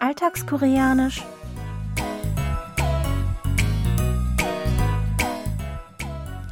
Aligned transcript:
Alltagskoreanisch. 0.00 1.22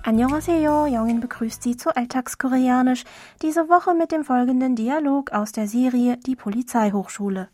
Annyeonghaseyo, 0.03 0.87
Jongin 0.87 1.21
begrüßt 1.21 1.63
Sie 1.63 1.77
zu 1.77 1.97
Alltagskoreanisch, 1.97 3.05
diese 3.41 3.69
Woche 3.69 3.95
mit 3.95 4.13
dem 4.13 4.25
folgenden 4.25 4.77
Dialog 4.77 5.33
aus 5.33 5.53
der 5.53 5.67
Serie 5.67 6.19
Die 6.19 6.37
Polizeihochschule. 6.37 7.49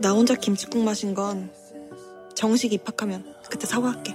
나 0.00 0.12
혼자 0.12 0.34
김치국 0.34 0.84
마신 0.84 1.14
건 1.14 1.50
정식 2.34 2.72
입학하면 2.74 3.24
그때 3.48 3.66
사과할게. 3.66 4.14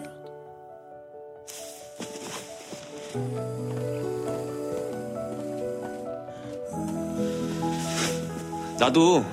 나도 8.84 9.26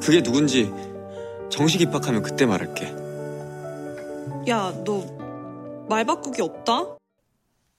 그게 0.00 0.22
누군지 0.22 0.72
정식 1.48 1.80
입학하면 1.80 2.22
그때 2.22 2.46
말할게. 2.46 2.86
야, 4.48 4.72
너 4.84 5.22
말 5.88 6.04
바꾸기 6.06 6.40
없다? 6.40 6.96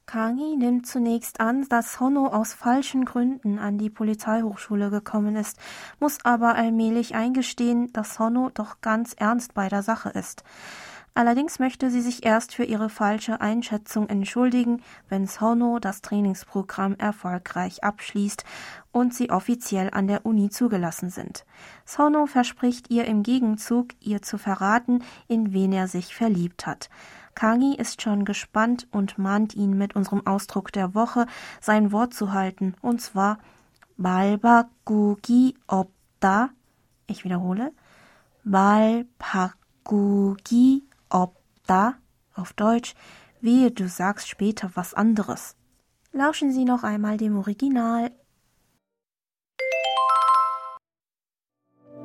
Kangi 0.05 0.57
nimmt 0.57 0.85
zunächst 0.85 1.39
an, 1.39 1.67
dass 1.69 1.99
Hono 1.99 2.27
aus 2.27 2.53
falschen 2.53 3.05
Gründen 3.05 3.57
an 3.57 3.77
die 3.77 3.89
Polizeihochschule 3.89 4.89
gekommen 4.89 5.35
ist, 5.35 5.57
muss 5.99 6.17
aber 6.23 6.55
allmählich 6.55 7.15
eingestehen, 7.15 7.91
dass 7.93 8.19
Hono 8.19 8.51
doch 8.53 8.81
ganz 8.81 9.13
ernst 9.17 9.53
bei 9.53 9.69
der 9.69 9.81
Sache 9.81 10.09
ist. 10.09 10.43
Allerdings 11.14 11.58
möchte 11.58 11.90
sie 11.90 12.00
sich 12.00 12.24
erst 12.24 12.54
für 12.54 12.64
ihre 12.64 12.88
falsche 12.88 13.40
Einschätzung 13.40 14.08
entschuldigen, 14.08 14.82
wenn 15.08 15.26
Sono 15.26 15.78
das 15.80 16.00
Trainingsprogramm 16.00 16.94
erfolgreich 16.96 17.82
abschließt 17.82 18.44
und 18.92 19.12
sie 19.14 19.30
offiziell 19.30 19.90
an 19.92 20.06
der 20.06 20.24
Uni 20.24 20.48
zugelassen 20.50 21.10
sind. 21.10 21.44
Sono 21.84 22.26
verspricht 22.26 22.90
ihr 22.90 23.04
im 23.06 23.22
Gegenzug, 23.22 23.88
ihr 24.00 24.22
zu 24.22 24.38
verraten, 24.38 25.02
in 25.26 25.52
wen 25.52 25.72
er 25.72 25.88
sich 25.88 26.14
verliebt 26.14 26.66
hat. 26.66 26.88
Kagi 27.34 27.76
ist 27.76 28.02
schon 28.02 28.24
gespannt 28.24 28.88
und 28.90 29.16
mahnt 29.16 29.54
ihn 29.54 29.78
mit 29.78 29.94
unserem 29.94 30.26
Ausdruck 30.26 30.72
der 30.72 30.96
Woche, 30.96 31.26
sein 31.60 31.92
Wort 31.92 32.12
zu 32.12 32.32
halten, 32.32 32.74
und 32.80 33.00
zwar 33.00 33.38
Balba 33.96 34.68
Gugi 34.84 35.54
Opda. 35.68 36.50
Ich 37.06 37.22
wiederhole. 37.22 37.72
Balpagugi 38.42 39.06
바꾸기 41.07 41.07
없다. 41.09 41.99
Auf 42.35 42.53
Deutsch, 42.53 42.95
wehe, 43.41 43.71
du 43.71 43.87
sagst 43.87 44.27
später 44.27 44.71
was 44.75 44.93
anderes. 44.93 45.55
Lauschen 46.11 46.51
Sie 46.51 46.65
noch 46.65 46.83
einmal 46.83 47.17
dem 47.17 47.37
Original. 47.37 48.11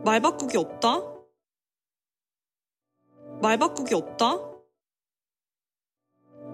말 0.05 0.21
바꾸기 0.21 0.57
없다? 0.57 1.01
말 3.43 3.59
바꾸기 3.59 3.95
없다? 3.95 4.37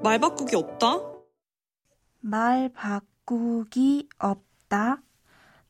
말 0.02 0.18
바꾸기 0.18 0.56
없다? 0.56 1.00
말 2.20 2.72
바꾸기 2.72 4.08
없다. 4.18 5.02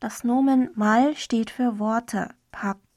Das 0.01 0.25
Nomen 0.25 0.71
mal 0.77 1.15
steht 1.17 1.51
für 1.51 1.79
Worte. 1.79 2.35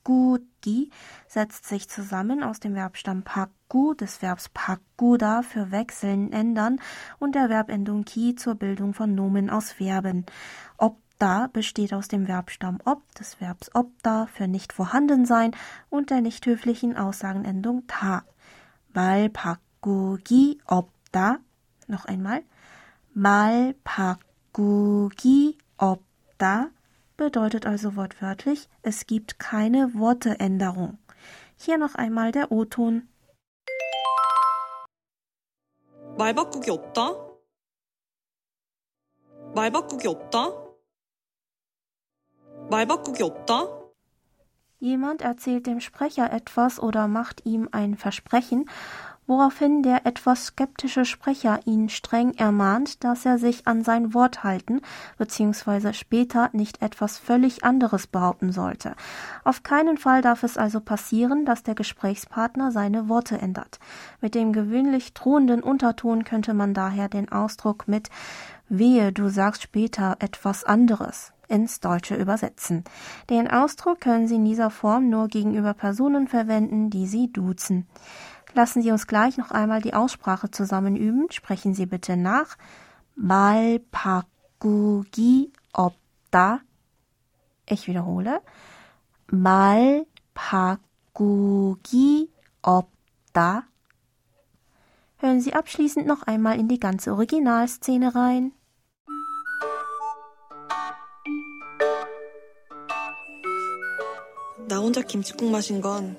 Pakudi 0.02 0.90
setzt 1.28 1.66
sich 1.66 1.88
zusammen 1.88 2.42
aus 2.42 2.60
dem 2.60 2.74
Verbstamm 2.74 3.22
pakku, 3.22 3.94
des 3.94 4.20
Verbs 4.20 4.48
pakuda 4.48 5.42
für 5.42 5.70
wechseln, 5.70 6.32
ändern 6.32 6.80
und 7.18 7.34
der 7.34 7.48
Verbendung 7.48 8.04
ki 8.04 8.34
zur 8.34 8.56
Bildung 8.56 8.94
von 8.94 9.14
Nomen 9.14 9.48
aus 9.48 9.72
Verben. 9.72 10.26
Opta 10.76 11.48
besteht 11.52 11.94
aus 11.94 12.08
dem 12.08 12.26
Verbstamm 12.26 12.78
ob, 12.84 13.02
des 13.14 13.40
Verbs 13.40 13.74
opta 13.74 14.26
für 14.26 14.48
nicht 14.48 14.72
vorhanden 14.72 15.24
sein 15.24 15.52
und 15.88 16.10
der 16.10 16.20
nicht 16.20 16.46
höflichen 16.46 16.96
Aussagenendung 16.96 17.86
ta. 17.86 18.24
Mal 18.92 19.30
Pakugi 19.30 20.60
opta. 20.66 21.38
Noch 21.86 22.06
einmal. 22.06 22.42
Mal 23.14 23.74
Pakugi 23.84 25.58
opta 25.76 26.70
bedeutet 27.17 27.65
also 27.65 27.95
wortwörtlich, 27.95 28.69
es 28.83 29.07
gibt 29.07 29.39
keine 29.39 29.93
Worteänderung. 29.93 30.97
Hier 31.57 31.77
noch 31.77 31.95
einmal 31.95 32.31
der 32.31 32.51
O-Ton. 32.51 33.07
말 36.17 36.33
바꾸기 36.33 36.71
없다? 36.71 37.13
말 39.55 39.71
바꾸기 39.71 40.07
없다? 40.07 40.51
말 42.69 42.85
바꾸기 42.87 43.23
없다? 43.23 43.67
Jemand 44.79 45.23
erzählt 45.23 45.65
dem 45.65 45.79
Sprecher 45.79 46.31
etwas 46.31 46.79
oder 46.79 47.07
macht 47.07 47.45
ihm 47.45 47.67
ein 47.71 47.95
Versprechen, 47.95 48.69
woraufhin 49.26 49.82
der 49.82 50.06
etwas 50.06 50.46
skeptische 50.46 51.04
Sprecher 51.04 51.60
ihn 51.64 51.88
streng 51.88 52.34
ermahnt, 52.34 53.04
dass 53.04 53.24
er 53.24 53.38
sich 53.38 53.66
an 53.66 53.84
sein 53.84 54.14
Wort 54.14 54.44
halten 54.44 54.80
bzw. 55.18 55.92
später 55.92 56.50
nicht 56.52 56.82
etwas 56.82 57.18
völlig 57.18 57.64
anderes 57.64 58.06
behaupten 58.06 58.52
sollte. 58.52 58.94
Auf 59.44 59.62
keinen 59.62 59.96
Fall 59.96 60.22
darf 60.22 60.42
es 60.42 60.56
also 60.56 60.80
passieren, 60.80 61.44
dass 61.44 61.62
der 61.62 61.74
Gesprächspartner 61.74 62.72
seine 62.72 63.08
Worte 63.08 63.38
ändert. 63.38 63.78
Mit 64.20 64.34
dem 64.34 64.52
gewöhnlich 64.52 65.14
drohenden 65.14 65.62
Unterton 65.62 66.24
könnte 66.24 66.54
man 66.54 66.74
daher 66.74 67.08
den 67.08 67.30
Ausdruck 67.30 67.88
mit 67.88 68.10
Wehe, 68.68 69.12
du 69.12 69.28
sagst 69.28 69.62
später 69.62 70.16
etwas 70.20 70.64
anderes 70.64 71.32
ins 71.52 71.80
Deutsche 71.80 72.16
übersetzen. 72.16 72.84
Den 73.28 73.48
Ausdruck 73.48 74.00
können 74.00 74.26
Sie 74.26 74.36
in 74.36 74.44
dieser 74.44 74.70
Form 74.70 75.10
nur 75.10 75.28
gegenüber 75.28 75.74
Personen 75.74 76.26
verwenden, 76.26 76.88
die 76.88 77.06
Sie 77.06 77.30
duzen. 77.30 77.86
Lassen 78.53 78.81
Sie 78.81 78.91
uns 78.91 79.07
gleich 79.07 79.37
noch 79.37 79.51
einmal 79.51 79.81
die 79.81 79.93
Aussprache 79.93 80.49
zusammen 80.51 80.95
üben. 80.95 81.31
Sprechen 81.31 81.73
Sie 81.73 81.85
bitte 81.85 82.17
nach. 82.17 82.57
말 83.15 83.79
바꾸기 83.91 85.51
없다. 85.73 86.61
Ich 87.69 87.87
wiederhole. 87.87 88.41
말 89.27 90.05
바꾸기 90.33 92.31
없다. 92.61 93.67
Hören 95.19 95.41
Sie 95.41 95.53
abschließend 95.53 96.05
noch 96.05 96.23
einmal 96.23 96.59
in 96.59 96.67
die 96.67 96.79
ganze 96.79 97.11
Originalszene 97.13 98.13
rein. 98.13 98.53
나 104.67 104.79
혼자 104.79 105.01
김치국 105.01 105.49
마신 105.49 105.79
건 105.79 106.17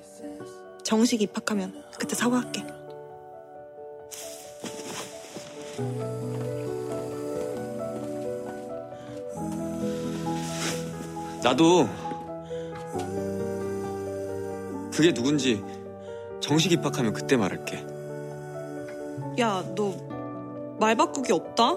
정식 0.84 1.20
입학하면 1.22 1.82
그때 1.98 2.14
사과할게. 2.14 2.64
나도 11.42 11.88
그게 14.92 15.12
누군지 15.12 15.62
정식 16.40 16.72
입학하면 16.72 17.12
그때 17.12 17.36
말할게. 17.36 17.84
야, 19.40 19.64
너 19.74 20.14
말 20.78 20.96
바꾸기 20.96 21.32
없다? 21.32 21.76